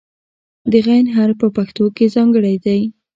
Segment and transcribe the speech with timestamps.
[0.71, 2.81] د "غ" حرف په پښتو کې ځانګړی دی.